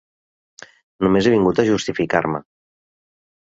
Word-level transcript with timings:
Només 1.07 1.29
he 1.31 1.35
vingut 1.35 1.63
a 1.63 1.67
justificar-me. 1.69 2.43